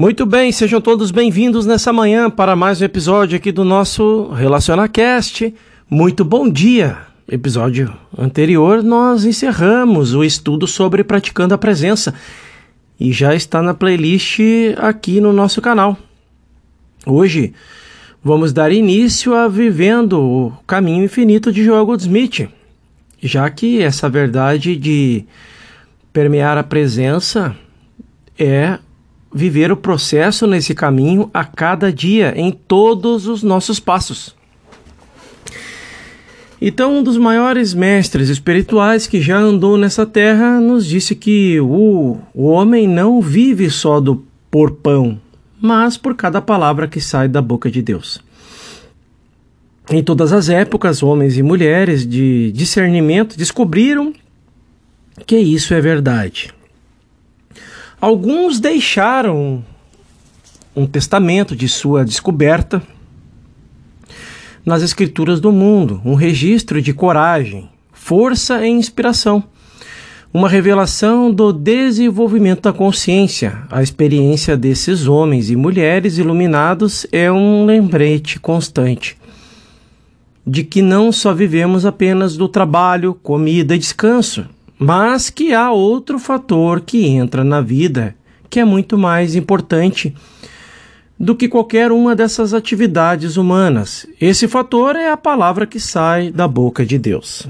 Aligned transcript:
Muito 0.00 0.24
bem, 0.24 0.52
sejam 0.52 0.80
todos 0.80 1.10
bem-vindos 1.10 1.66
nessa 1.66 1.92
manhã 1.92 2.30
para 2.30 2.54
mais 2.54 2.80
um 2.80 2.84
episódio 2.84 3.36
aqui 3.36 3.50
do 3.50 3.64
nosso 3.64 4.28
RelacionaCast. 4.28 5.52
Muito 5.90 6.24
bom 6.24 6.48
dia! 6.48 6.98
Episódio 7.28 7.92
anterior 8.16 8.80
nós 8.84 9.24
encerramos 9.24 10.14
o 10.14 10.22
estudo 10.22 10.68
sobre 10.68 11.02
praticando 11.02 11.52
a 11.52 11.58
presença 11.58 12.14
e 13.00 13.10
já 13.12 13.34
está 13.34 13.60
na 13.60 13.74
playlist 13.74 14.38
aqui 14.76 15.20
no 15.20 15.32
nosso 15.32 15.60
canal. 15.60 15.98
Hoje 17.04 17.52
vamos 18.22 18.52
dar 18.52 18.70
início 18.70 19.34
a 19.34 19.48
vivendo 19.48 20.20
o 20.20 20.52
caminho 20.64 21.02
infinito 21.02 21.50
de 21.50 21.64
Joel 21.64 21.84
Goldsmith, 21.84 22.48
já 23.20 23.50
que 23.50 23.82
essa 23.82 24.08
verdade 24.08 24.76
de 24.76 25.24
permear 26.12 26.56
a 26.56 26.62
presença 26.62 27.56
é 28.38 28.78
viver 29.32 29.70
o 29.70 29.76
processo 29.76 30.46
nesse 30.46 30.74
caminho 30.74 31.30
a 31.32 31.44
cada 31.44 31.92
dia, 31.92 32.32
em 32.36 32.50
todos 32.50 33.26
os 33.26 33.42
nossos 33.42 33.78
passos. 33.78 34.34
Então, 36.60 36.98
um 36.98 37.02
dos 37.02 37.16
maiores 37.16 37.72
mestres 37.72 38.28
espirituais 38.28 39.06
que 39.06 39.20
já 39.20 39.38
andou 39.38 39.78
nessa 39.78 40.04
terra 40.04 40.60
nos 40.60 40.84
disse 40.84 41.14
que 41.14 41.60
o, 41.60 42.18
o 42.34 42.46
homem 42.46 42.88
não 42.88 43.20
vive 43.20 43.70
só 43.70 44.00
do 44.00 44.24
por 44.50 44.72
pão, 44.72 45.20
mas 45.60 45.96
por 45.96 46.16
cada 46.16 46.40
palavra 46.40 46.88
que 46.88 47.00
sai 47.00 47.28
da 47.28 47.40
boca 47.40 47.70
de 47.70 47.80
Deus. 47.80 48.20
Em 49.90 50.02
todas 50.02 50.32
as 50.32 50.48
épocas, 50.48 51.02
homens 51.02 51.38
e 51.38 51.42
mulheres 51.42 52.06
de 52.06 52.50
discernimento 52.52 53.38
descobriram 53.38 54.12
que 55.26 55.38
isso 55.38 55.72
é 55.74 55.80
verdade. 55.80 56.52
Alguns 58.00 58.60
deixaram 58.60 59.64
um 60.74 60.86
testamento 60.86 61.56
de 61.56 61.68
sua 61.68 62.04
descoberta 62.04 62.80
nas 64.64 64.82
escrituras 64.82 65.40
do 65.40 65.50
mundo, 65.50 66.00
um 66.04 66.14
registro 66.14 66.80
de 66.80 66.92
coragem, 66.92 67.68
força 67.92 68.64
e 68.64 68.70
inspiração, 68.70 69.42
uma 70.32 70.48
revelação 70.48 71.32
do 71.32 71.52
desenvolvimento 71.52 72.62
da 72.62 72.72
consciência. 72.72 73.62
A 73.70 73.82
experiência 73.82 74.56
desses 74.56 75.08
homens 75.08 75.50
e 75.50 75.56
mulheres 75.56 76.18
iluminados 76.18 77.04
é 77.10 77.32
um 77.32 77.64
lembrete 77.64 78.38
constante 78.38 79.16
de 80.46 80.64
que 80.64 80.80
não 80.80 81.12
só 81.12 81.34
vivemos 81.34 81.84
apenas 81.84 82.36
do 82.36 82.48
trabalho, 82.48 83.12
comida 83.12 83.74
e 83.74 83.78
descanso, 83.78 84.46
mas 84.78 85.28
que 85.28 85.52
há 85.52 85.70
outro 85.72 86.18
fator 86.18 86.80
que 86.80 87.06
entra 87.06 87.42
na 87.42 87.60
vida 87.60 88.14
que 88.48 88.60
é 88.60 88.64
muito 88.64 88.96
mais 88.96 89.34
importante 89.34 90.14
do 91.18 91.34
que 91.34 91.48
qualquer 91.48 91.90
uma 91.90 92.14
dessas 92.14 92.54
atividades 92.54 93.36
humanas. 93.36 94.06
Esse 94.20 94.46
fator 94.46 94.94
é 94.94 95.10
a 95.10 95.16
palavra 95.16 95.66
que 95.66 95.80
sai 95.80 96.30
da 96.30 96.46
boca 96.46 96.86
de 96.86 96.96
Deus. 96.98 97.48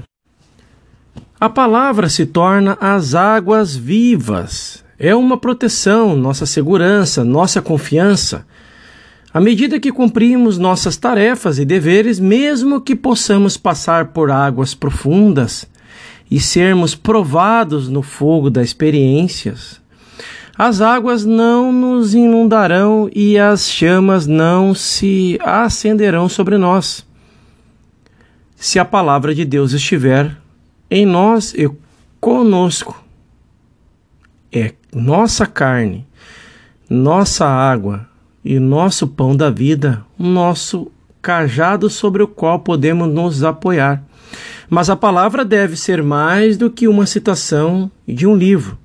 A 1.39 1.47
palavra 1.47 2.09
se 2.09 2.25
torna 2.25 2.77
as 2.81 3.13
águas 3.13 3.75
vivas. 3.75 4.83
É 4.97 5.15
uma 5.15 5.37
proteção, 5.37 6.15
nossa 6.15 6.45
segurança, 6.45 7.23
nossa 7.23 7.61
confiança. 7.61 8.45
À 9.31 9.39
medida 9.39 9.79
que 9.79 9.91
cumprimos 9.91 10.57
nossas 10.57 10.97
tarefas 10.97 11.59
e 11.59 11.63
deveres, 11.63 12.19
mesmo 12.19 12.81
que 12.81 12.95
possamos 12.95 13.55
passar 13.55 14.07
por 14.07 14.31
águas 14.31 14.73
profundas, 14.73 15.67
e 16.29 16.39
sermos 16.39 16.95
provados 16.95 17.87
no 17.87 18.01
fogo 18.01 18.49
das 18.49 18.67
experiências, 18.67 19.81
as 20.57 20.81
águas 20.81 21.23
não 21.23 21.71
nos 21.71 22.13
inundarão 22.13 23.09
e 23.15 23.39
as 23.39 23.69
chamas 23.69 24.27
não 24.27 24.75
se 24.75 25.39
acenderão 25.41 26.27
sobre 26.27 26.57
nós. 26.57 27.07
Se 28.57 28.77
a 28.77 28.83
palavra 28.83 29.33
de 29.33 29.45
Deus 29.45 29.71
estiver 29.71 30.35
em 30.91 31.05
nós 31.05 31.53
e 31.53 31.71
conosco, 32.19 33.01
é 34.51 34.73
nossa 34.93 35.45
carne, 35.45 36.05
nossa 36.89 37.47
água 37.47 38.05
e 38.43 38.59
nosso 38.59 39.07
pão 39.07 39.33
da 39.33 39.49
vida, 39.49 40.03
nosso 40.17 40.91
cajado 41.21 41.89
sobre 41.89 42.21
o 42.21 42.27
qual 42.27 42.59
podemos 42.59 43.07
nos 43.07 43.43
apoiar. 43.45 44.03
Mas 44.69 44.89
a 44.89 44.95
palavra 44.95 45.43
deve 45.43 45.75
ser 45.75 46.03
mais 46.03 46.57
do 46.57 46.69
que 46.69 46.87
uma 46.87 47.05
citação 47.05 47.91
de 48.07 48.27
um 48.27 48.35
livro. 48.35 48.77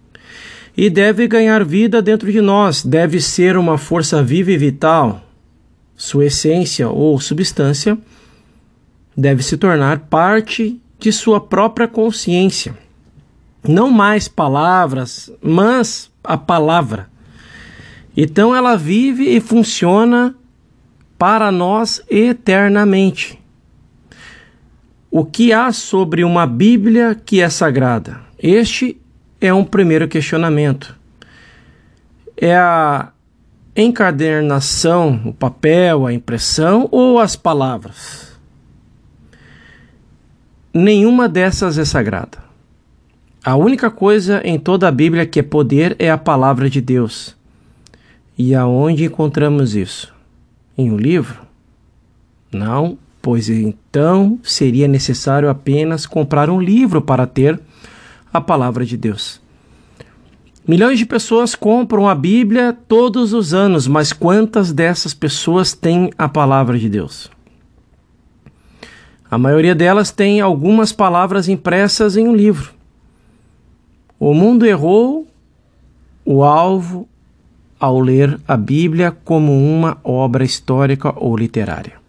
E 0.76 0.90
deve 0.90 1.28
ganhar 1.28 1.64
vida 1.64 2.02
dentro 2.02 2.32
de 2.32 2.40
nós, 2.40 2.84
deve 2.84 3.20
ser 3.20 3.56
uma 3.56 3.78
força 3.78 4.22
viva 4.22 4.50
e 4.50 4.56
vital. 4.56 5.22
Sua 5.96 6.26
essência 6.26 6.88
ou 6.88 7.20
substância 7.20 7.96
deve 9.16 9.42
se 9.42 9.56
tornar 9.56 10.00
parte 10.00 10.80
de 10.98 11.12
sua 11.12 11.40
própria 11.40 11.86
consciência. 11.86 12.76
Não 13.66 13.90
mais 13.90 14.26
palavras, 14.26 15.30
mas 15.40 16.10
a 16.22 16.36
palavra. 16.36 17.08
Então 18.16 18.54
ela 18.54 18.76
vive 18.76 19.24
e 19.24 19.40
funciona 19.40 20.34
para 21.18 21.50
nós 21.52 22.02
eternamente. 22.08 23.38
O 25.16 25.24
que 25.24 25.52
há 25.52 25.70
sobre 25.70 26.24
uma 26.24 26.44
Bíblia 26.44 27.14
que 27.14 27.40
é 27.40 27.48
sagrada? 27.48 28.18
Este 28.36 29.00
é 29.40 29.54
um 29.54 29.64
primeiro 29.64 30.08
questionamento. 30.08 30.98
É 32.36 32.56
a 32.56 33.12
encadernação, 33.76 35.22
o 35.24 35.32
papel, 35.32 36.04
a 36.04 36.12
impressão 36.12 36.88
ou 36.90 37.20
as 37.20 37.36
palavras? 37.36 38.36
Nenhuma 40.74 41.28
dessas 41.28 41.78
é 41.78 41.84
sagrada. 41.84 42.38
A 43.44 43.54
única 43.54 43.92
coisa 43.92 44.42
em 44.44 44.58
toda 44.58 44.88
a 44.88 44.90
Bíblia 44.90 45.24
que 45.24 45.38
é 45.38 45.44
poder 45.44 45.94
é 46.00 46.10
a 46.10 46.18
palavra 46.18 46.68
de 46.68 46.80
Deus. 46.80 47.36
E 48.36 48.52
aonde 48.52 49.04
encontramos 49.04 49.76
isso? 49.76 50.12
Em 50.76 50.90
um 50.90 50.96
livro? 50.96 51.40
Não 52.52 52.98
pois 53.24 53.48
então 53.48 54.38
seria 54.42 54.86
necessário 54.86 55.48
apenas 55.48 56.04
comprar 56.04 56.50
um 56.50 56.60
livro 56.60 57.00
para 57.00 57.26
ter 57.26 57.58
a 58.30 58.38
palavra 58.38 58.84
de 58.84 58.98
Deus. 58.98 59.40
Milhões 60.68 60.98
de 60.98 61.06
pessoas 61.06 61.54
compram 61.54 62.06
a 62.06 62.14
Bíblia 62.14 62.76
todos 62.86 63.32
os 63.32 63.54
anos, 63.54 63.86
mas 63.86 64.12
quantas 64.12 64.74
dessas 64.74 65.14
pessoas 65.14 65.72
têm 65.72 66.12
a 66.18 66.28
palavra 66.28 66.78
de 66.78 66.86
Deus? 66.86 67.30
A 69.30 69.38
maioria 69.38 69.74
delas 69.74 70.10
tem 70.10 70.42
algumas 70.42 70.92
palavras 70.92 71.48
impressas 71.48 72.18
em 72.18 72.28
um 72.28 72.36
livro. 72.36 72.74
O 74.20 74.34
mundo 74.34 74.66
errou 74.66 75.26
o 76.26 76.44
alvo 76.44 77.08
ao 77.80 77.98
ler 78.00 78.38
a 78.46 78.54
Bíblia 78.54 79.16
como 79.24 79.50
uma 79.50 79.96
obra 80.04 80.44
histórica 80.44 81.10
ou 81.16 81.34
literária. 81.34 82.03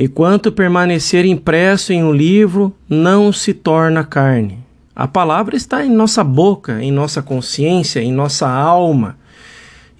Enquanto 0.00 0.52
permanecer 0.52 1.24
impresso 1.24 1.92
em 1.92 2.04
um 2.04 2.12
livro, 2.12 2.72
não 2.88 3.32
se 3.32 3.52
torna 3.52 4.04
carne. 4.04 4.60
A 4.94 5.08
palavra 5.08 5.56
está 5.56 5.84
em 5.84 5.90
nossa 5.90 6.22
boca, 6.22 6.80
em 6.80 6.92
nossa 6.92 7.20
consciência, 7.20 8.00
em 8.00 8.12
nossa 8.12 8.48
alma. 8.48 9.18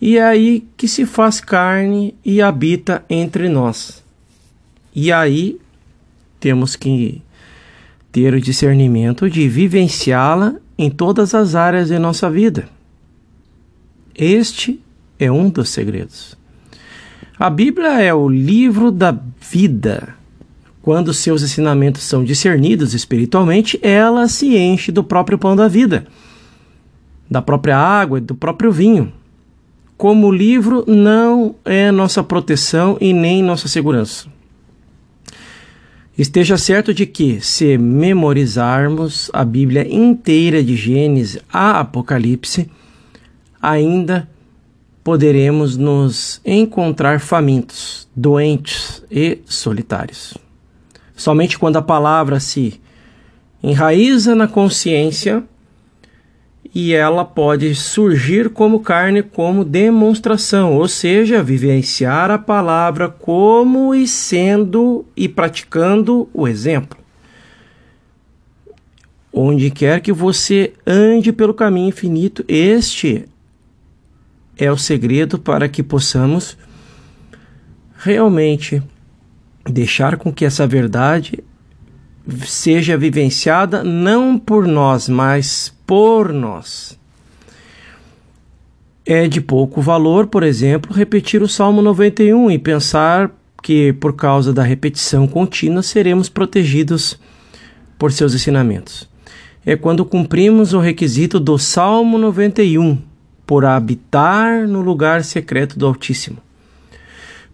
E 0.01 0.17
é 0.17 0.23
aí 0.23 0.65
que 0.77 0.87
se 0.87 1.05
faz 1.05 1.41
carne 1.41 2.15
e 2.25 2.41
habita 2.41 3.05
entre 3.11 3.49
nós. 3.49 4.01
E 4.95 5.11
aí 5.11 5.59
temos 6.39 6.77
que 6.77 7.21
ter 8.13 8.33
o 8.35 8.41
discernimento 8.41 9.29
de 9.29 9.49
vivenciá-la 9.49 10.55
em 10.79 10.91
todas 10.91 11.35
as 11.35 11.57
áreas 11.57 11.89
de 11.89 11.99
nossa 11.99 12.31
vida. 12.31 12.69
Este 14.15 14.81
é 15.19 15.31
um 15.31 15.51
dos 15.51 15.71
segredos. 15.71 16.39
A 17.39 17.49
Bíblia 17.49 18.01
é 18.01 18.13
o 18.13 18.29
livro 18.29 18.91
da 18.91 19.17
vida. 19.41 20.17
Quando 20.83 21.15
seus 21.15 21.41
ensinamentos 21.41 22.03
são 22.03 22.25
discernidos 22.25 22.95
espiritualmente, 22.95 23.79
ela 23.81 24.27
se 24.27 24.57
enche 24.57 24.91
do 24.91 25.05
próprio 25.05 25.39
pão 25.39 25.55
da 25.55 25.69
vida, 25.69 26.05
da 27.31 27.41
própria 27.41 27.79
água 27.79 28.21
do 28.21 28.35
próprio 28.35 28.73
vinho. 28.73 29.13
Como 29.97 30.33
livro 30.33 30.83
não 30.89 31.55
é 31.65 31.93
nossa 31.93 32.25
proteção 32.25 32.99
e 33.01 33.13
nem 33.13 33.41
nossa 33.41 33.69
segurança. 33.69 34.27
Esteja 36.17 36.59
certo 36.59 36.93
de 36.93 37.07
que, 37.07 37.41
se 37.41 37.79
memorizarmos 37.79 39.31
a 39.33 39.45
Bíblia 39.45 39.87
inteira 39.89 40.61
de 40.61 40.75
Gênesis 40.75 41.41
a 41.53 41.79
Apocalipse, 41.79 42.69
ainda 43.63 44.29
poderemos 45.09 45.75
nos 45.75 46.39
encontrar 46.45 47.19
famintos, 47.19 48.07
doentes 48.15 49.03
e 49.11 49.39
solitários. 49.47 50.37
Somente 51.17 51.59
quando 51.59 51.79
a 51.79 51.83
palavra 51.83 52.39
se 52.39 52.79
enraiza 53.63 54.35
na 54.35 54.47
consciência 54.47 55.43
e 56.75 56.93
ela 56.93 57.25
pode 57.25 57.75
surgir 57.75 58.51
como 58.51 58.81
carne, 58.81 59.23
como 59.23 59.65
demonstração, 59.65 60.77
ou 60.77 60.87
seja, 60.87 61.43
vivenciar 61.43 62.31
a 62.31 62.37
palavra 62.37 63.09
como 63.09 63.95
e 63.95 64.07
sendo 64.07 65.07
e 65.17 65.27
praticando 65.27 66.29
o 66.35 66.47
exemplo. 66.47 66.99
Onde 69.33 69.71
quer 69.71 70.03
que 70.03 70.13
você 70.13 70.75
ande 70.87 71.33
pelo 71.33 71.55
caminho 71.55 71.89
infinito, 71.89 72.45
este 72.47 73.25
é 74.59 74.71
o 74.71 74.77
segredo 74.77 75.39
para 75.39 75.69
que 75.69 75.83
possamos 75.83 76.59
realmente 77.97 78.83
deixar 79.65 80.17
com 80.17 80.33
que 80.33 80.45
essa 80.45 80.67
verdade 80.67 81.43
seja 82.47 82.97
vivenciada 82.97 83.83
não 83.83 84.39
por 84.39 84.67
nós, 84.67 85.09
mas 85.09 85.73
por 85.87 86.33
nós. 86.33 86.99
É 89.07 89.27
de 89.27 89.41
pouco 89.41 89.81
valor, 89.81 90.27
por 90.27 90.43
exemplo, 90.43 90.93
repetir 90.93 91.41
o 91.41 91.49
Salmo 91.49 91.81
91 91.81 92.51
e 92.51 92.59
pensar 92.59 93.31
que, 93.63 93.93
por 93.95 94.15
causa 94.15 94.53
da 94.53 94.63
repetição 94.63 95.27
contínua, 95.27 95.83
seremos 95.83 96.29
protegidos 96.29 97.19
por 97.99 98.13
seus 98.13 98.35
ensinamentos. 98.35 99.09
É 99.65 99.77
quando 99.77 100.05
cumprimos 100.05 100.75
o 100.75 100.79
requisito 100.79 101.41
do 101.41 101.59
Salmo 101.59 102.19
91, 102.19 102.99
por 103.49 103.65
habitar 103.65 104.69
no 104.69 104.83
lugar 104.83 105.25
secreto 105.25 105.79
do 105.79 105.87
Altíssimo 105.87 106.37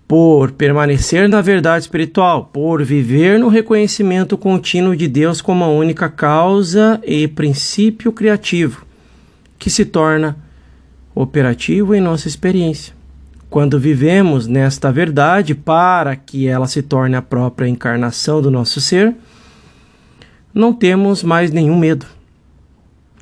por 0.06 0.52
permanecer 0.52 1.28
na 1.28 1.40
verdade 1.40 1.84
espiritual, 1.84 2.50
por 2.52 2.84
viver 2.84 3.38
no 3.38 3.48
reconhecimento 3.48 4.36
contínuo 4.36 4.94
de 4.94 5.08
Deus 5.08 5.40
como 5.40 5.64
a 5.64 5.68
única 5.68 6.08
causa 6.08 7.00
e 7.04 7.26
princípio 7.26 8.12
criativo, 8.12 8.84
que 9.58 9.70
se 9.70 9.84
torna 9.84 10.36
operativo 11.14 11.94
em 11.94 12.00
nossa 12.00 12.28
experiência. 12.28 12.92
Quando 13.48 13.78
vivemos 13.78 14.46
nesta 14.46 14.92
verdade 14.92 15.54
para 15.54 16.16
que 16.16 16.46
ela 16.46 16.66
se 16.66 16.82
torne 16.82 17.16
a 17.16 17.22
própria 17.22 17.68
encarnação 17.68 18.42
do 18.42 18.50
nosso 18.50 18.80
ser, 18.80 19.14
não 20.52 20.72
temos 20.72 21.22
mais 21.22 21.50
nenhum 21.50 21.78
medo. 21.78 22.06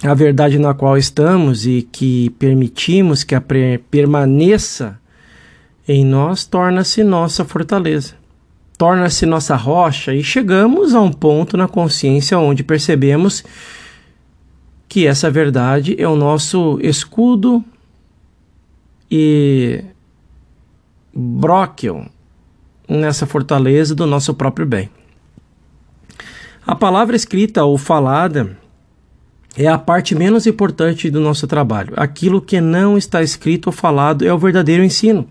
A 0.05 0.15
verdade 0.15 0.59
na 0.59 0.75
qual 0.75 0.99
estamos 0.99 1.65
e 1.65 1.83
que 1.83 2.31
permitimos 2.31 3.23
que 3.23 3.37
a 3.37 3.43
permaneça 3.89 5.01
em 5.87 6.05
nós 6.05 6.45
torna-se 6.45 7.05
nossa 7.05 7.45
fortaleza, 7.45 8.15
torna-se 8.77 9.25
nossa 9.25 9.55
rocha 9.55 10.13
e 10.13 10.23
chegamos 10.25 10.93
a 10.93 11.01
um 11.01 11.13
ponto 11.13 11.57
na 11.57 11.69
consciência 11.69 12.37
onde 12.37 12.65
percebemos 12.65 13.45
que 14.89 15.07
essa 15.07 15.31
verdade 15.31 15.95
é 15.97 16.09
o 16.09 16.17
nosso 16.17 16.81
escudo 16.83 17.65
e 19.09 19.85
bróquio 21.15 22.11
nessa 22.89 23.25
fortaleza 23.25 23.95
do 23.95 24.05
nosso 24.05 24.35
próprio 24.35 24.67
bem. 24.67 24.91
A 26.67 26.75
palavra 26.75 27.15
escrita 27.15 27.65
ou 27.65 27.79
falada 27.79 28.57
é 29.57 29.67
a 29.67 29.79
parte 29.79 30.15
menos 30.15 30.47
importante 30.47 31.11
do 31.11 31.21
nosso 31.21 31.47
trabalho. 31.47 31.93
Aquilo 31.97 32.41
que 32.41 32.61
não 32.61 32.97
está 32.97 33.23
escrito 33.23 33.67
ou 33.67 33.73
falado 33.73 34.25
é 34.25 34.33
o 34.33 34.39
verdadeiro 34.39 34.83
ensino. 34.83 35.27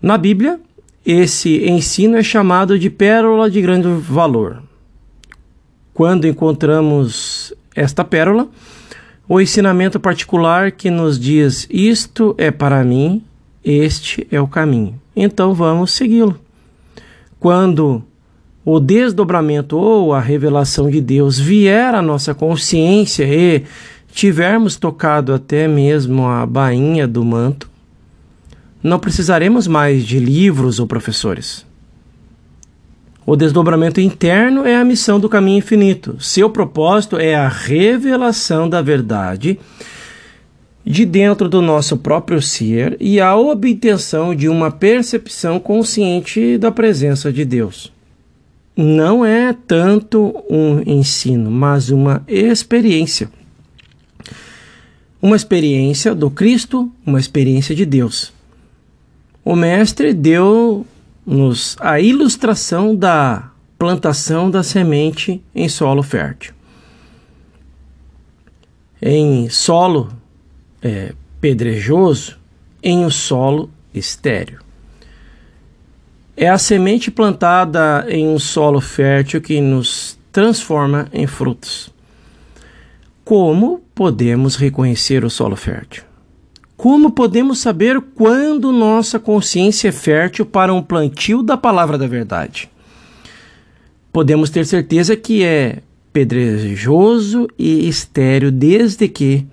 Na 0.00 0.18
Bíblia, 0.18 0.60
esse 1.04 1.68
ensino 1.68 2.16
é 2.16 2.22
chamado 2.22 2.78
de 2.78 2.90
pérola 2.90 3.50
de 3.50 3.62
grande 3.62 3.88
valor. 3.88 4.62
Quando 5.94 6.26
encontramos 6.26 7.54
esta 7.74 8.04
pérola, 8.04 8.48
o 9.28 9.40
ensinamento 9.40 9.98
particular 9.98 10.72
que 10.72 10.90
nos 10.90 11.18
diz: 11.18 11.66
Isto 11.70 12.34
é 12.36 12.50
para 12.50 12.84
mim, 12.84 13.24
este 13.64 14.26
é 14.30 14.40
o 14.40 14.46
caminho. 14.46 15.00
Então 15.14 15.54
vamos 15.54 15.92
segui-lo. 15.92 16.38
Quando 17.40 18.02
o 18.68 18.80
desdobramento 18.80 19.78
ou 19.78 20.12
a 20.12 20.18
revelação 20.18 20.90
de 20.90 21.00
Deus 21.00 21.38
vier 21.38 21.94
à 21.94 22.02
nossa 22.02 22.34
consciência 22.34 23.22
e 23.22 23.62
tivermos 24.12 24.74
tocado 24.74 25.32
até 25.32 25.68
mesmo 25.68 26.26
a 26.26 26.44
bainha 26.44 27.06
do 27.06 27.24
manto, 27.24 27.70
não 28.82 28.98
precisaremos 28.98 29.68
mais 29.68 30.04
de 30.04 30.18
livros 30.18 30.80
ou 30.80 30.86
professores. 30.86 31.64
O 33.24 33.36
desdobramento 33.36 34.00
interno 34.00 34.66
é 34.66 34.76
a 34.76 34.84
missão 34.84 35.20
do 35.20 35.28
caminho 35.28 35.58
infinito. 35.58 36.16
Seu 36.18 36.50
propósito 36.50 37.16
é 37.16 37.36
a 37.36 37.48
revelação 37.48 38.68
da 38.68 38.82
verdade 38.82 39.60
de 40.84 41.04
dentro 41.04 41.48
do 41.48 41.62
nosso 41.62 41.96
próprio 41.96 42.42
ser 42.42 42.96
e 42.98 43.20
a 43.20 43.36
obtenção 43.36 44.34
de 44.34 44.48
uma 44.48 44.72
percepção 44.72 45.60
consciente 45.60 46.58
da 46.58 46.72
presença 46.72 47.32
de 47.32 47.44
Deus 47.44 47.95
não 48.76 49.24
é 49.24 49.54
tanto 49.54 50.44
um 50.50 50.82
ensino, 50.86 51.50
mas 51.50 51.88
uma 51.88 52.22
experiência. 52.28 53.30
Uma 55.20 55.34
experiência 55.34 56.14
do 56.14 56.30
Cristo, 56.30 56.92
uma 57.04 57.18
experiência 57.18 57.74
de 57.74 57.86
Deus. 57.86 58.32
O 59.42 59.56
Mestre 59.56 60.12
deu-nos 60.12 61.76
a 61.80 61.98
ilustração 61.98 62.94
da 62.94 63.50
plantação 63.78 64.50
da 64.50 64.62
semente 64.62 65.42
em 65.54 65.68
solo 65.68 66.02
fértil. 66.02 66.52
Em 69.00 69.48
solo 69.48 70.10
é, 70.82 71.14
pedrejoso, 71.40 72.38
em 72.82 73.04
um 73.04 73.10
solo 73.10 73.70
estéreo. 73.94 74.65
É 76.38 76.50
a 76.50 76.58
semente 76.58 77.10
plantada 77.10 78.04
em 78.10 78.28
um 78.28 78.38
solo 78.38 78.78
fértil 78.78 79.40
que 79.40 79.58
nos 79.58 80.18
transforma 80.30 81.08
em 81.10 81.26
frutos. 81.26 81.90
Como 83.24 83.80
podemos 83.94 84.54
reconhecer 84.54 85.24
o 85.24 85.30
solo 85.30 85.56
fértil? 85.56 86.04
Como 86.76 87.10
podemos 87.10 87.58
saber 87.58 88.02
quando 88.14 88.70
nossa 88.70 89.18
consciência 89.18 89.88
é 89.88 89.92
fértil 89.92 90.44
para 90.44 90.74
um 90.74 90.82
plantio 90.82 91.42
da 91.42 91.56
palavra 91.56 91.96
da 91.96 92.06
verdade? 92.06 92.68
Podemos 94.12 94.50
ter 94.50 94.66
certeza 94.66 95.16
que 95.16 95.42
é 95.42 95.78
pedrejoso 96.12 97.48
e 97.58 97.88
estéreo 97.88 98.52
desde 98.52 99.08
que 99.08 99.46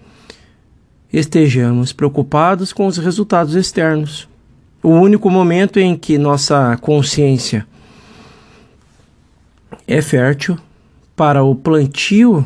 estejamos 1.13 1.94
preocupados 1.94 2.74
com 2.74 2.88
os 2.88 2.97
resultados 2.97 3.56
externos 3.56 4.27
o 4.83 4.89
único 4.89 5.30
momento 5.30 5.80
em 5.80 5.95
que 5.95 6.18
nossa 6.18 6.78
consciência 6.81 7.66
é 9.87 10.02
fértil 10.02 10.57
para 11.16 11.42
o 11.42 11.56
plantio 11.56 12.45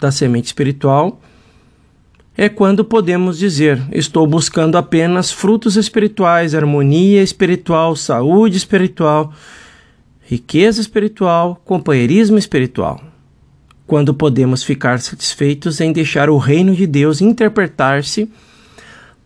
da 0.00 0.12
semente 0.12 0.46
espiritual 0.46 1.20
é 2.36 2.48
quando 2.48 2.84
podemos 2.84 3.36
dizer: 3.36 3.82
estou 3.92 4.26
buscando 4.26 4.78
apenas 4.78 5.32
frutos 5.32 5.76
espirituais, 5.76 6.54
harmonia 6.54 7.22
espiritual, 7.22 7.96
saúde 7.96 8.56
espiritual, 8.56 9.32
riqueza 10.20 10.80
espiritual, 10.80 11.60
companheirismo 11.64 12.38
espiritual. 12.38 13.02
Quando 13.86 14.14
podemos 14.14 14.62
ficar 14.62 15.00
satisfeitos 15.00 15.80
em 15.80 15.92
deixar 15.92 16.30
o 16.30 16.38
reino 16.38 16.76
de 16.76 16.86
Deus 16.86 17.20
interpretar-se 17.20 18.30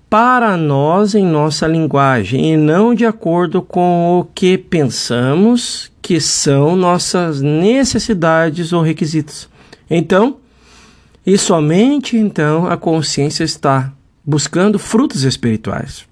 para 0.08 0.56
nós 0.56 1.14
em 1.14 1.24
nossa 1.24 1.66
linguagem 1.66 2.52
e 2.52 2.56
não 2.56 2.94
de 2.94 3.04
acordo 3.04 3.60
com 3.60 4.20
o 4.20 4.24
que 4.24 4.56
pensamos 4.56 5.90
que 6.00 6.20
são 6.20 6.76
nossas 6.76 7.40
necessidades 7.40 8.72
ou 8.72 8.82
requisitos. 8.82 9.48
Então, 9.90 10.36
e 11.26 11.38
somente 11.38 12.16
então 12.16 12.66
a 12.66 12.76
consciência 12.76 13.44
está 13.44 13.92
buscando 14.24 14.78
frutos 14.78 15.24
espirituais. 15.24 16.06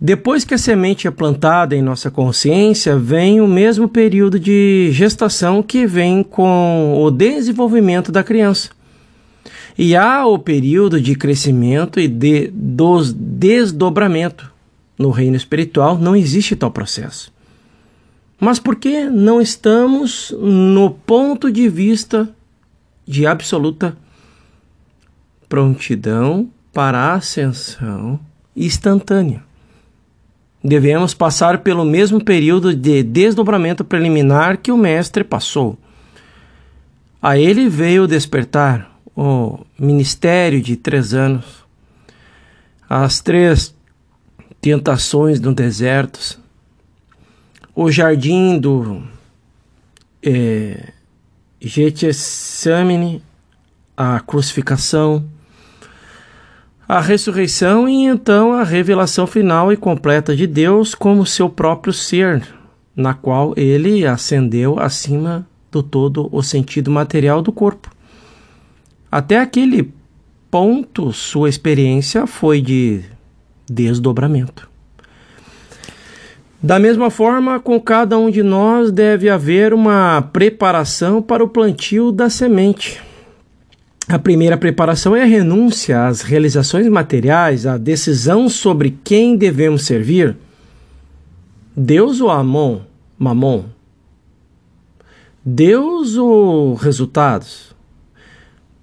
Depois 0.00 0.44
que 0.44 0.52
a 0.52 0.58
semente 0.58 1.08
é 1.08 1.10
plantada 1.10 1.74
em 1.74 1.80
nossa 1.80 2.10
consciência, 2.10 2.98
vem 2.98 3.40
o 3.40 3.48
mesmo 3.48 3.88
período 3.88 4.38
de 4.38 4.90
gestação 4.92 5.62
que 5.62 5.86
vem 5.86 6.22
com 6.22 7.02
o 7.02 7.10
desenvolvimento 7.10 8.12
da 8.12 8.22
criança. 8.22 8.68
E 9.76 9.96
há 9.96 10.24
o 10.26 10.38
período 10.38 11.00
de 11.00 11.16
crescimento 11.16 11.98
e 11.98 12.06
de 12.06 12.48
dos 12.52 13.12
desdobramento. 13.12 14.52
No 14.96 15.10
reino 15.10 15.36
espiritual 15.36 15.98
não 15.98 16.14
existe 16.14 16.54
tal 16.54 16.70
processo. 16.70 17.32
Mas 18.38 18.60
por 18.60 18.76
que 18.76 19.04
não 19.04 19.40
estamos 19.40 20.34
no 20.38 20.90
ponto 20.90 21.50
de 21.50 21.68
vista 21.68 22.28
de 23.06 23.26
absoluta 23.26 23.96
prontidão 25.48 26.48
para 26.72 26.98
a 26.98 27.14
ascensão 27.14 28.20
instantânea? 28.56 29.42
Devemos 30.62 31.12
passar 31.12 31.58
pelo 31.58 31.84
mesmo 31.84 32.24
período 32.24 32.74
de 32.74 33.02
desdobramento 33.02 33.84
preliminar 33.84 34.58
que 34.58 34.72
o 34.72 34.78
Mestre 34.78 35.24
passou. 35.24 35.76
A 37.20 37.36
ele 37.38 37.68
veio 37.68 38.06
despertar 38.06 38.93
o 39.16 39.60
ministério 39.78 40.60
de 40.60 40.76
três 40.76 41.14
anos, 41.14 41.64
as 42.88 43.20
três 43.20 43.74
tentações 44.60 45.40
no 45.40 45.54
deserto, 45.54 46.40
o 47.74 47.90
jardim 47.90 48.58
do 48.58 49.02
é, 50.22 50.92
Getsemane, 51.60 53.22
a 53.96 54.20
crucificação, 54.20 55.24
a 56.86 57.00
ressurreição 57.00 57.88
e 57.88 58.04
então 58.04 58.52
a 58.52 58.62
revelação 58.62 59.26
final 59.26 59.72
e 59.72 59.76
completa 59.76 60.36
de 60.36 60.46
Deus 60.46 60.94
como 60.94 61.24
seu 61.24 61.48
próprio 61.48 61.92
ser, 61.92 62.46
na 62.94 63.14
qual 63.14 63.54
ele 63.56 64.06
ascendeu 64.06 64.78
acima 64.78 65.46
do 65.70 65.82
todo 65.82 66.28
o 66.30 66.42
sentido 66.42 66.90
material 66.90 67.40
do 67.40 67.50
corpo. 67.50 67.93
Até 69.14 69.38
aquele 69.38 69.94
ponto, 70.50 71.12
sua 71.12 71.48
experiência 71.48 72.26
foi 72.26 72.60
de 72.60 73.00
desdobramento. 73.70 74.68
Da 76.60 76.80
mesma 76.80 77.08
forma, 77.10 77.60
com 77.60 77.80
cada 77.80 78.18
um 78.18 78.28
de 78.28 78.42
nós 78.42 78.90
deve 78.90 79.30
haver 79.30 79.72
uma 79.72 80.20
preparação 80.20 81.22
para 81.22 81.44
o 81.44 81.48
plantio 81.48 82.10
da 82.10 82.28
semente. 82.28 83.00
A 84.08 84.18
primeira 84.18 84.56
preparação 84.56 85.14
é 85.14 85.22
a 85.22 85.26
renúncia 85.26 86.08
às 86.08 86.20
realizações 86.20 86.88
materiais, 86.88 87.66
a 87.66 87.78
decisão 87.78 88.48
sobre 88.48 88.98
quem 89.04 89.36
devemos 89.36 89.86
servir. 89.86 90.36
Deus 91.76 92.20
ou 92.20 92.30
Amon, 92.30 92.80
Mamon? 93.16 93.66
Deus 95.44 96.16
ou 96.16 96.74
resultados? 96.74 97.74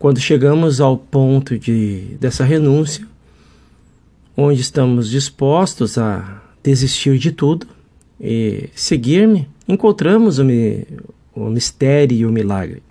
Quando 0.01 0.19
chegamos 0.19 0.81
ao 0.81 0.97
ponto 0.97 1.59
de, 1.59 2.17
dessa 2.19 2.43
renúncia, 2.43 3.05
onde 4.35 4.59
estamos 4.59 5.07
dispostos 5.07 5.95
a 5.95 6.41
desistir 6.63 7.19
de 7.19 7.31
tudo 7.31 7.67
e 8.19 8.67
seguir-me, 8.73 9.47
encontramos 9.67 10.39
o, 10.39 10.43
o 11.35 11.51
mistério 11.51 12.17
e 12.17 12.25
o 12.25 12.31
milagre. 12.31 12.81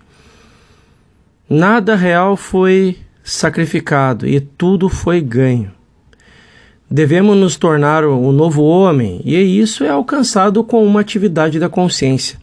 Nada 1.49 1.97
real 1.97 2.37
foi 2.37 2.97
sacrificado 3.21 4.25
e 4.25 4.39
tudo 4.39 4.87
foi 4.87 5.19
ganho. 5.19 5.69
Devemos 6.89 7.35
nos 7.35 7.57
tornar 7.57 8.05
um 8.05 8.31
novo 8.31 8.63
homem 8.63 9.19
e 9.25 9.35
isso 9.59 9.83
é 9.83 9.89
alcançado 9.89 10.63
com 10.63 10.81
uma 10.85 11.01
atividade 11.01 11.59
da 11.59 11.67
consciência. 11.67 12.40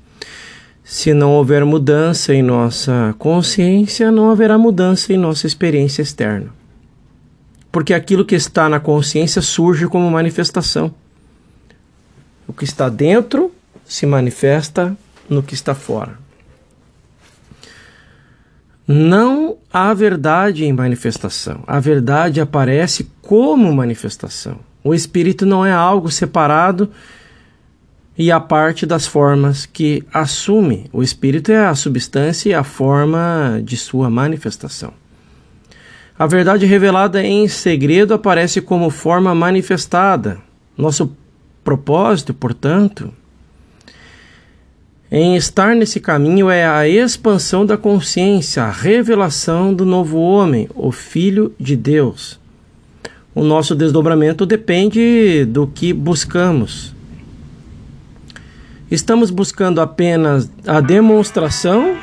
Se 0.90 1.12
não 1.12 1.32
houver 1.32 1.66
mudança 1.66 2.32
em 2.32 2.42
nossa 2.42 3.14
consciência, 3.18 4.10
não 4.10 4.30
haverá 4.30 4.56
mudança 4.56 5.12
em 5.12 5.18
nossa 5.18 5.46
experiência 5.46 6.00
externa. 6.00 6.48
Porque 7.70 7.92
aquilo 7.92 8.24
que 8.24 8.34
está 8.34 8.70
na 8.70 8.80
consciência 8.80 9.42
surge 9.42 9.86
como 9.86 10.10
manifestação. 10.10 10.94
O 12.46 12.54
que 12.54 12.64
está 12.64 12.88
dentro 12.88 13.52
se 13.84 14.06
manifesta 14.06 14.96
no 15.28 15.42
que 15.42 15.52
está 15.52 15.74
fora. 15.74 16.18
Não 18.86 19.58
há 19.70 19.92
verdade 19.92 20.64
em 20.64 20.72
manifestação. 20.72 21.62
A 21.66 21.78
verdade 21.78 22.40
aparece 22.40 23.10
como 23.20 23.70
manifestação. 23.74 24.58
O 24.82 24.94
espírito 24.94 25.44
não 25.44 25.66
é 25.66 25.70
algo 25.70 26.10
separado 26.10 26.90
e 28.18 28.32
a 28.32 28.40
parte 28.40 28.84
das 28.84 29.06
formas 29.06 29.64
que 29.64 30.02
assume. 30.12 30.90
O 30.92 31.04
espírito 31.04 31.52
é 31.52 31.66
a 31.66 31.74
substância 31.76 32.50
e 32.50 32.54
a 32.54 32.64
forma 32.64 33.60
de 33.62 33.76
sua 33.76 34.10
manifestação. 34.10 34.92
A 36.18 36.26
verdade 36.26 36.66
revelada 36.66 37.22
em 37.22 37.46
segredo 37.46 38.12
aparece 38.12 38.60
como 38.60 38.90
forma 38.90 39.32
manifestada. 39.36 40.38
Nosso 40.76 41.16
propósito, 41.62 42.34
portanto, 42.34 43.14
em 45.12 45.36
estar 45.36 45.76
nesse 45.76 46.00
caminho 46.00 46.50
é 46.50 46.66
a 46.66 46.88
expansão 46.88 47.64
da 47.64 47.76
consciência, 47.76 48.64
a 48.64 48.70
revelação 48.70 49.72
do 49.72 49.86
novo 49.86 50.18
homem, 50.18 50.68
o 50.74 50.90
Filho 50.90 51.54
de 51.58 51.76
Deus. 51.76 52.40
O 53.32 53.44
nosso 53.44 53.76
desdobramento 53.76 54.44
depende 54.44 55.44
do 55.44 55.68
que 55.68 55.92
buscamos. 55.92 56.97
Estamos 58.90 59.30
buscando 59.30 59.82
apenas 59.82 60.50
a 60.66 60.80
demonstração 60.80 61.98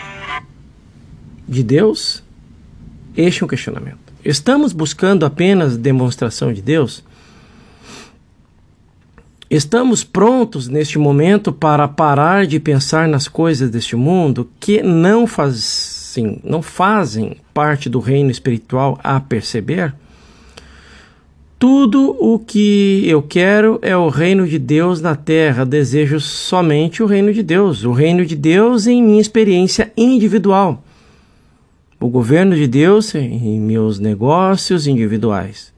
de 1.47 1.63
Deus? 1.63 2.23
Este 3.17 3.41
é 3.41 3.45
um 3.45 3.47
questionamento. 3.47 4.13
Estamos 4.23 4.71
buscando 4.71 5.25
apenas 5.25 5.77
demonstração 5.77 6.53
de 6.53 6.61
Deus? 6.61 7.03
Estamos 9.49 10.03
prontos 10.03 10.67
neste 10.67 10.99
momento 10.99 11.51
para 11.51 11.87
parar 11.87 12.45
de 12.45 12.59
pensar 12.59 13.07
nas 13.07 13.27
coisas 13.27 13.71
deste 13.71 13.95
mundo 13.95 14.47
que 14.59 14.83
não, 14.83 15.25
fazem, 15.25 16.39
não 16.43 16.61
fazem 16.61 17.37
parte 17.51 17.89
do 17.89 17.99
reino 17.99 18.29
espiritual 18.29 18.99
a 19.03 19.19
perceber? 19.19 19.93
Tudo 21.57 22.15
o 22.19 22.37
que 22.37 23.03
eu 23.07 23.21
quero 23.21 23.79
é 23.81 23.95
o 23.95 24.09
reino 24.09 24.45
de 24.45 24.59
Deus 24.59 25.01
na 25.01 25.15
terra. 25.15 25.65
Desejo 25.65 26.19
somente 26.19 27.01
o 27.01 27.05
reino 27.05 27.33
de 27.33 27.41
Deus, 27.41 27.83
o 27.85 27.91
reino 27.91 28.25
de 28.25 28.35
Deus 28.35 28.87
em 28.87 29.01
minha 29.01 29.21
experiência 29.21 29.91
individual, 29.95 30.83
o 31.99 32.09
governo 32.09 32.55
de 32.55 32.67
Deus 32.67 33.15
em 33.15 33.59
meus 33.59 33.99
negócios 33.99 34.85
individuais. 34.85 35.73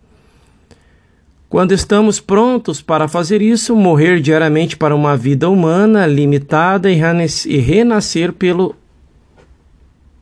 Quando 1.48 1.74
estamos 1.74 2.20
prontos 2.20 2.82
para 2.82 3.08
fazer 3.08 3.42
isso, 3.42 3.74
morrer 3.74 4.20
diariamente 4.20 4.76
para 4.76 4.96
uma 4.96 5.16
vida 5.16 5.48
humana 5.48 6.06
limitada 6.06 6.92
e 6.92 7.58
renascer 7.60 8.34
pelo 8.34 8.76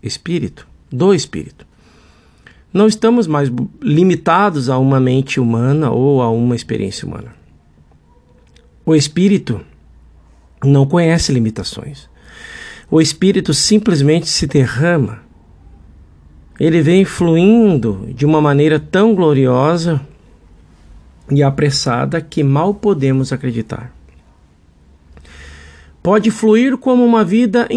Espírito, 0.04 0.68
do 0.92 1.16
Espírito. 1.16 1.65
Não 2.76 2.88
estamos 2.88 3.26
mais 3.26 3.50
limitados 3.82 4.70
a 4.70 4.78
uma 4.78 5.00
mente 5.00 5.40
humana 5.40 5.92
ou 5.92 6.22
a 6.22 6.30
uma 6.30 6.58
experiência 6.58 7.08
humana. 7.08 7.34
O 8.86 8.94
Espírito 8.94 9.62
não 10.62 10.86
conhece 10.86 11.32
limitações. 11.32 12.10
O 12.92 13.00
Espírito 13.00 13.54
simplesmente 13.54 14.28
se 14.28 14.46
derrama. 14.46 15.20
Ele 16.60 16.82
vem 16.82 17.06
fluindo 17.06 18.10
de 18.14 18.26
uma 18.26 18.42
maneira 18.42 18.78
tão 18.78 19.16
gloriosa 19.16 20.02
e 21.32 21.42
apressada 21.42 22.20
que 22.20 22.44
mal 22.44 22.74
podemos 22.74 23.32
acreditar. 23.32 23.96
Pode 26.04 26.30
fluir 26.30 26.76
como 26.76 27.06
uma 27.06 27.24
vida 27.24 27.70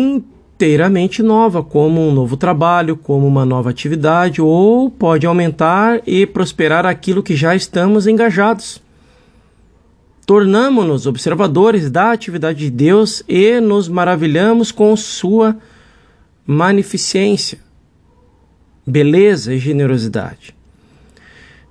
inteiramente 0.59 1.23
nova, 1.23 1.63
como 1.63 2.01
um 2.01 2.13
novo 2.13 2.37
trabalho, 2.37 2.97
como 2.97 3.25
uma 3.29 3.47
nova 3.47 3.71
atividade, 3.71 4.43
ou 4.43 4.91
pode 4.91 5.25
aumentar 5.25 6.03
e 6.05 6.27
prosperar 6.27 6.85
aquilo 6.85 7.23
que 7.23 7.37
já 7.37 7.55
estamos 7.55 8.09
engajados. 8.09 8.83
Tornamos-nos 10.27 11.07
observadores 11.07 11.89
da 11.93 12.11
atividade 12.11 12.59
de 12.59 12.71
Deus 12.71 13.23
e 13.29 13.61
nos 13.61 13.89
maravilhamos 13.89 14.73
com 14.73 14.97
sua 14.97 15.57
magnificência, 16.45 17.61
beleza 18.85 19.55
e 19.55 19.59
generosidade. 19.61 20.57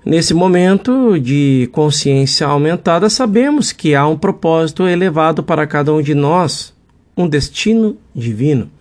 Nesse 0.05 0.33
momento 0.33 1.19
de 1.19 1.67
consciência 1.73 2.47
aumentada, 2.47 3.09
sabemos 3.09 3.73
que 3.73 3.93
há 3.93 4.07
um 4.07 4.17
propósito 4.17 4.87
elevado 4.87 5.43
para 5.43 5.67
cada 5.67 5.93
um 5.93 6.01
de 6.01 6.15
nós, 6.15 6.73
um 7.17 7.27
destino 7.27 7.97
divino. 8.15 8.76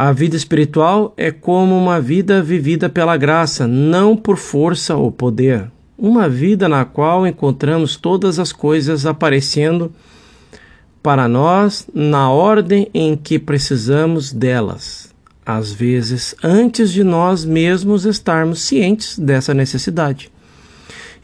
A 0.00 0.12
vida 0.12 0.36
espiritual 0.36 1.12
é 1.16 1.32
como 1.32 1.76
uma 1.76 2.00
vida 2.00 2.40
vivida 2.40 2.88
pela 2.88 3.16
graça, 3.16 3.66
não 3.66 4.16
por 4.16 4.36
força 4.36 4.94
ou 4.94 5.10
poder. 5.10 5.68
Uma 5.98 6.28
vida 6.28 6.68
na 6.68 6.84
qual 6.84 7.26
encontramos 7.26 7.96
todas 7.96 8.38
as 8.38 8.52
coisas 8.52 9.04
aparecendo 9.04 9.92
para 11.02 11.26
nós 11.26 11.88
na 11.92 12.30
ordem 12.30 12.88
em 12.94 13.16
que 13.16 13.40
precisamos 13.40 14.32
delas 14.32 15.12
às 15.44 15.72
vezes 15.72 16.32
antes 16.44 16.92
de 16.92 17.02
nós 17.02 17.44
mesmos 17.44 18.04
estarmos 18.04 18.62
cientes 18.62 19.18
dessa 19.18 19.52
necessidade. 19.52 20.30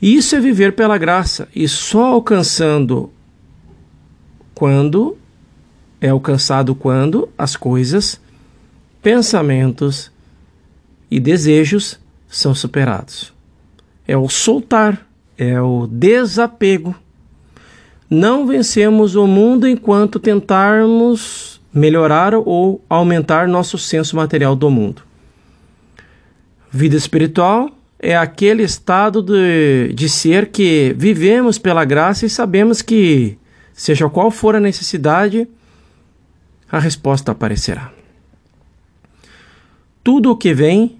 Isso 0.02 0.34
é 0.34 0.40
viver 0.40 0.74
pela 0.74 0.98
graça 0.98 1.46
e 1.54 1.68
só 1.68 2.06
alcançando 2.06 3.08
quando 4.52 5.16
é 6.00 6.08
alcançado 6.08 6.74
quando 6.74 7.28
as 7.38 7.54
coisas, 7.54 8.20
pensamentos 9.04 10.10
e 11.10 11.20
desejos 11.20 12.00
são 12.26 12.54
superados. 12.54 13.34
É 14.08 14.16
o 14.16 14.30
soltar, 14.30 15.06
é 15.36 15.60
o 15.60 15.86
desapego. 15.86 16.94
Não 18.08 18.46
vencemos 18.46 19.14
o 19.14 19.26
mundo 19.26 19.68
enquanto 19.68 20.18
tentarmos 20.18 21.60
melhorar 21.72 22.34
ou 22.34 22.82
aumentar 22.88 23.46
nosso 23.46 23.76
senso 23.76 24.16
material 24.16 24.56
do 24.56 24.70
mundo. 24.70 25.02
Vida 26.70 26.96
espiritual 26.96 27.70
é 27.98 28.16
aquele 28.16 28.62
estado 28.62 29.22
de, 29.22 29.92
de 29.92 30.08
ser 30.08 30.46
que 30.46 30.94
vivemos 30.96 31.58
pela 31.58 31.84
graça 31.84 32.24
e 32.24 32.30
sabemos 32.30 32.80
que, 32.80 33.36
seja 33.72 34.08
qual 34.08 34.30
for 34.30 34.56
a 34.56 34.60
necessidade, 34.60 35.46
a 36.70 36.78
resposta 36.78 37.32
aparecerá. 37.32 37.93
Tudo 40.04 40.30
o 40.30 40.36
que 40.36 40.54
vem, 40.54 40.96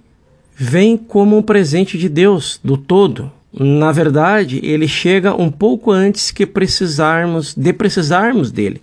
vem 0.53 0.97
como 0.97 1.37
um 1.37 1.41
presente 1.41 1.97
de 1.97 2.09
Deus, 2.09 2.59
do 2.61 2.75
todo. 2.75 3.31
Na 3.53 3.91
verdade, 3.93 4.59
ele 4.61 4.87
chega 4.87 5.33
um 5.33 5.49
pouco 5.49 5.91
antes 5.91 6.31
que 6.31 6.45
precisarmos, 6.45 7.55
de 7.55 7.71
precisarmos 7.71 8.51
dele. 8.51 8.81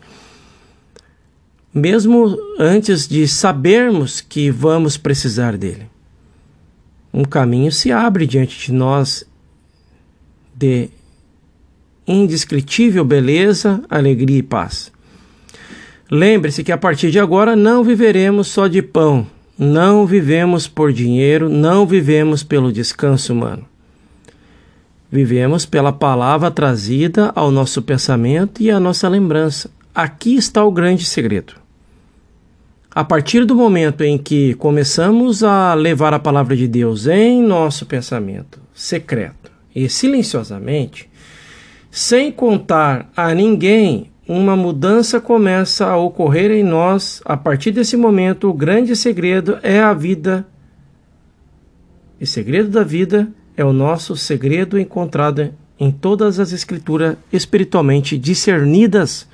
Mesmo 1.75 2.39
antes 2.59 3.07
de 3.07 3.29
sabermos 3.29 4.23
que 4.23 4.51
vamos 4.51 4.97
precisar 4.97 5.59
dele 5.59 5.93
um 7.13 7.25
caminho 7.25 7.71
se 7.71 7.93
abre 7.93 8.27
diante 8.27 8.67
de 8.67 8.73
nós 8.73 9.25
de 10.55 10.89
indescritível 12.07 13.05
beleza, 13.05 13.83
alegria 13.89 14.39
e 14.39 14.43
paz. 14.43 14.91
Lembre-se 16.11 16.65
que 16.65 16.73
a 16.73 16.79
partir 16.79 17.11
de 17.11 17.19
agora 17.19 17.55
não 17.55 17.85
viveremos 17.85 18.49
só 18.49 18.67
de 18.67 18.83
pão, 18.83 19.27
não 19.63 20.05
vivemos 20.07 20.67
por 20.67 20.93
dinheiro, 20.93 21.49
não 21.49 21.87
vivemos 21.87 22.43
pelo 22.43 22.73
descanso 22.73 23.33
humano. 23.33 23.65
Vivemos 25.11 25.65
pela 25.65 25.93
palavra 25.93 26.51
trazida 26.51 27.33
ao 27.35 27.51
nosso 27.51 27.81
pensamento 27.81 28.63
e 28.63 28.71
à 28.71 28.81
nossa 28.81 29.09
lembrança. 29.09 29.71
Aqui 29.95 30.35
está 30.35 30.65
o 30.65 30.73
grande 30.73 31.05
segredo. 31.05 31.55
A 32.95 33.03
partir 33.03 33.47
do 33.47 33.55
momento 33.55 34.03
em 34.03 34.19
que 34.19 34.53
começamos 34.55 35.43
a 35.43 35.73
levar 35.75 36.13
a 36.13 36.19
palavra 36.19 36.55
de 36.55 36.69
Deus 36.69 37.07
em 37.07 37.43
nosso 37.43 37.87
pensamento 37.87 38.61
secreto 38.75 39.51
e 39.75 39.89
silenciosamente, 39.89 41.09
sem 41.91 42.31
contar 42.31 43.11
a 43.17 43.35
ninguém, 43.35 44.12
uma 44.33 44.57
mudança 44.57 45.21
começa 45.21 45.87
a 45.87 45.97
ocorrer 45.97 46.51
em 46.51 46.63
nós. 46.63 47.21
A 47.25 47.37
partir 47.37 47.71
desse 47.71 47.97
momento, 47.97 48.49
o 48.49 48.55
grande 48.55 48.97
segredo 48.97 49.59
é 49.63 49.81
a 49.81 49.93
vida. 49.93 50.47
E 52.19 52.27
segredo 52.27 52.71
da 52.71 52.83
vida 52.83 53.29
é 53.57 53.65
o 53.65 53.73
nosso 53.73 54.17
segredo 54.17 54.79
encontrado 54.79 55.53
em 55.79 55.91
todas 55.91 56.41
as 56.41 56.53
escrituras 56.53 57.17
espiritualmente 57.31 58.17
discernidas. 58.17 59.29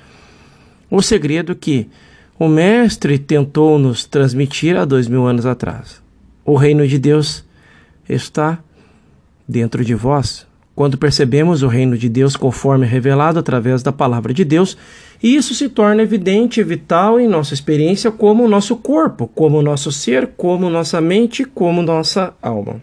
O 0.91 1.01
segredo 1.01 1.55
que 1.55 1.87
o 2.37 2.49
Mestre 2.49 3.17
tentou 3.17 3.79
nos 3.79 4.05
transmitir 4.05 4.75
há 4.75 4.83
dois 4.83 5.07
mil 5.07 5.25
anos 5.25 5.45
atrás. 5.45 6.01
O 6.43 6.55
reino 6.55 6.85
de 6.85 6.99
Deus 6.99 7.45
está 8.07 8.59
dentro 9.47 9.85
de 9.85 9.95
vós. 9.95 10.48
Quando 10.79 10.97
percebemos 10.97 11.61
o 11.61 11.67
reino 11.67 11.97
de 11.97 12.07
Deus 12.07 12.37
conforme 12.37 12.85
revelado 12.85 13.37
através 13.37 13.83
da 13.83 13.91
palavra 13.91 14.33
de 14.33 14.45
Deus, 14.45 14.77
isso 15.21 15.53
se 15.53 15.67
torna 15.67 16.03
evidente 16.03 16.61
e 16.61 16.63
vital 16.63 17.19
em 17.19 17.27
nossa 17.27 17.53
experiência 17.53 18.09
como 18.09 18.45
o 18.45 18.47
nosso 18.47 18.77
corpo, 18.77 19.27
como 19.27 19.57
o 19.57 19.61
nosso 19.61 19.91
ser, 19.91 20.27
como 20.37 20.69
nossa 20.69 21.01
mente, 21.01 21.43
como 21.43 21.81
nossa 21.81 22.33
alma. 22.41 22.81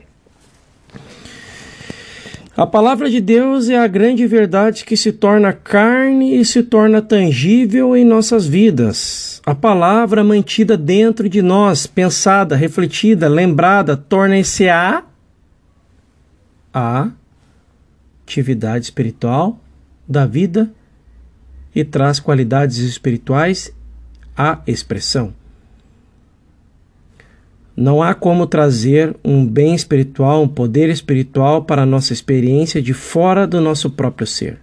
A 2.54 2.66
palavra 2.66 3.08
de 3.08 3.18
Deus 3.18 3.70
é 3.70 3.78
a 3.78 3.86
grande 3.86 4.26
verdade 4.26 4.84
que 4.84 4.94
se 4.94 5.10
torna 5.10 5.54
carne 5.54 6.38
e 6.38 6.44
se 6.44 6.62
torna 6.62 7.00
tangível 7.00 7.96
em 7.96 8.04
nossas 8.04 8.46
vidas. 8.46 9.40
A 9.46 9.54
palavra 9.54 10.22
mantida 10.22 10.76
dentro 10.76 11.30
de 11.30 11.40
nós, 11.40 11.86
pensada, 11.86 12.56
refletida, 12.56 13.26
lembrada, 13.26 13.96
torna-se 13.96 14.68
a 14.68 15.02
a 16.74 17.08
atividade 18.26 18.86
espiritual 18.86 19.58
da 20.06 20.26
vida 20.26 20.68
e 21.72 21.84
traz 21.84 22.18
qualidades 22.18 22.78
espirituais 22.78 23.72
à 24.36 24.60
expressão. 24.66 25.32
Não 27.76 28.02
há 28.02 28.14
como 28.14 28.46
trazer 28.46 29.14
um 29.22 29.46
bem 29.46 29.74
espiritual, 29.74 30.42
um 30.42 30.48
poder 30.48 30.88
espiritual 30.88 31.62
para 31.62 31.82
a 31.82 31.86
nossa 31.86 32.12
experiência 32.12 32.82
de 32.82 32.92
fora 32.92 33.46
do 33.46 33.60
nosso 33.60 33.90
próprio 33.90 34.26
ser. 34.26 34.58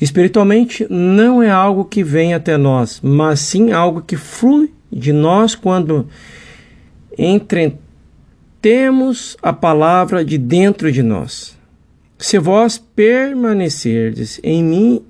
Espiritualmente, 0.00 0.86
não 0.90 1.42
é 1.42 1.50
algo 1.50 1.84
que 1.86 2.04
vem 2.04 2.32
até 2.34 2.56
nós, 2.56 3.00
mas 3.02 3.40
sim 3.40 3.72
algo 3.72 4.02
que 4.02 4.16
flui 4.16 4.72
de 4.92 5.12
nós 5.12 5.54
quando 5.54 6.06
entretemos 7.16 7.78
a 9.40 9.52
palavra 9.52 10.24
de 10.24 10.36
dentro 10.36 10.92
de 10.92 11.02
nós. 11.02 11.56
Se 12.24 12.38
vós 12.38 12.78
permanecerdes 12.78 14.40
em 14.42 14.64
mim 14.64 15.04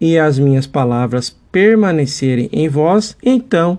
e 0.00 0.18
as 0.18 0.38
minhas 0.38 0.66
palavras 0.66 1.28
permanecerem 1.52 2.48
em 2.50 2.70
vós, 2.70 3.18
então 3.22 3.78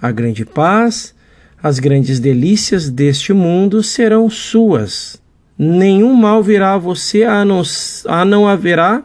a 0.00 0.12
grande 0.12 0.44
paz 0.44 1.12
as 1.60 1.80
grandes 1.80 2.20
delícias 2.20 2.88
deste 2.88 3.32
mundo 3.32 3.82
serão 3.82 4.30
suas. 4.30 5.20
Nenhum 5.58 6.14
mal 6.14 6.44
virá 6.44 6.74
a 6.74 6.78
você, 6.78 7.24
a 7.24 7.44
não, 7.44 7.62
a 8.06 8.24
não 8.24 8.46
haverá 8.46 9.02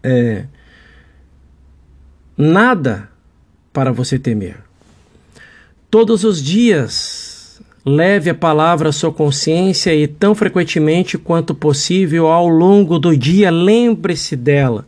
é, 0.00 0.44
nada 2.38 3.10
para 3.72 3.90
você 3.90 4.16
temer. 4.16 4.58
Todos 5.90 6.22
os 6.22 6.40
dias, 6.40 7.29
leve 7.90 8.30
a 8.30 8.34
palavra 8.34 8.88
à 8.88 8.92
sua 8.92 9.12
consciência 9.12 9.94
e, 9.94 10.06
tão 10.06 10.34
frequentemente 10.34 11.18
quanto 11.18 11.54
possível, 11.54 12.28
ao 12.28 12.48
longo 12.48 12.98
do 12.98 13.16
dia, 13.16 13.50
lembre-se 13.50 14.36
dela 14.36 14.86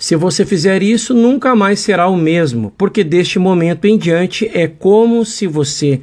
se 0.00 0.16
você 0.16 0.46
fizer 0.46 0.82
isso, 0.82 1.12
nunca 1.12 1.54
mais 1.54 1.78
será 1.78 2.08
o 2.08 2.16
mesmo, 2.16 2.72
porque 2.78 3.04
deste 3.04 3.38
momento 3.38 3.84
em 3.84 3.98
diante 3.98 4.50
é 4.54 4.66
como 4.66 5.26
se 5.26 5.46
você 5.46 6.00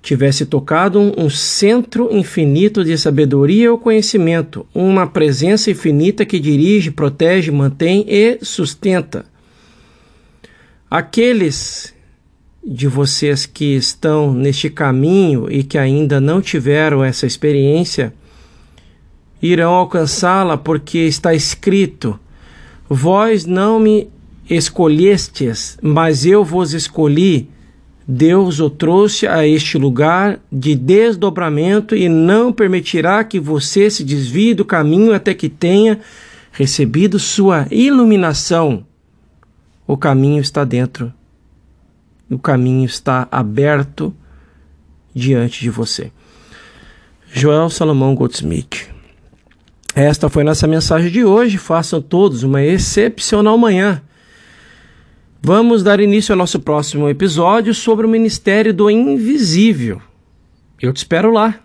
tivesse 0.00 0.46
tocado 0.46 1.00
um, 1.00 1.28
centro 1.28 2.16
infinito 2.16 2.84
de 2.84 2.96
sabedoria 2.96 3.72
ou 3.72 3.78
conhecimento, 3.78 4.64
uma 4.72 5.04
presença 5.04 5.68
infinita 5.68 6.24
que 6.24 6.38
dirige, 6.38 6.92
protege, 6.92 7.50
mantém 7.50 8.04
e 8.06 8.38
sustenta. 8.40 9.26
Aqueles 10.88 11.92
de 12.66 12.88
vocês 12.88 13.46
que 13.46 13.76
estão 13.76 14.32
neste 14.32 14.70
caminho 14.70 15.50
e 15.50 15.62
que 15.62 15.76
ainda 15.76 16.20
não 16.20 16.40
tiveram 16.40 17.04
essa 17.04 17.26
experiência 17.26 18.12
irão 19.42 19.74
alcançá-la 19.74 20.56
porque 20.56 20.98
está 20.98 21.34
escrito 21.34 22.18
Vós 22.88 23.46
não 23.46 23.80
me 23.80 24.08
escolhestes, 24.48 25.78
mas 25.82 26.26
eu 26.26 26.44
vos 26.44 26.74
escolhi. 26.74 27.48
Deus 28.06 28.60
o 28.60 28.68
trouxe 28.68 29.26
a 29.26 29.46
este 29.46 29.78
lugar 29.78 30.38
de 30.52 30.74
desdobramento 30.74 31.96
e 31.96 32.08
não 32.08 32.52
permitirá 32.52 33.24
que 33.24 33.40
você 33.40 33.88
se 33.88 34.04
desvie 34.04 34.52
do 34.52 34.64
caminho 34.64 35.14
até 35.14 35.32
que 35.32 35.48
tenha 35.48 35.98
recebido 36.52 37.18
sua 37.18 37.66
iluminação. 37.70 38.84
O 39.86 39.96
caminho 39.96 40.42
está 40.42 40.62
dentro, 40.62 41.10
o 42.30 42.38
caminho 42.38 42.84
está 42.84 43.28
aberto 43.30 44.14
diante 45.14 45.60
de 45.60 45.70
você. 45.70 46.10
Joel 47.32 47.70
Salomão 47.70 48.14
Goldsmith 48.14 48.94
esta 49.94 50.28
foi 50.28 50.42
nossa 50.42 50.66
mensagem 50.66 51.08
de 51.10 51.24
hoje. 51.24 51.56
Façam 51.56 52.02
todos 52.02 52.42
uma 52.42 52.60
excepcional 52.62 53.56
manhã. 53.56 54.02
Vamos 55.40 55.84
dar 55.84 56.00
início 56.00 56.32
ao 56.32 56.38
nosso 56.38 56.58
próximo 56.58 57.08
episódio 57.08 57.72
sobre 57.72 58.04
o 58.04 58.08
Ministério 58.08 58.74
do 58.74 58.90
Invisível. 58.90 60.02
Eu 60.82 60.92
te 60.92 60.96
espero 60.96 61.30
lá. 61.30 61.60